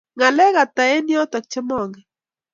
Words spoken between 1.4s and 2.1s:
che mongen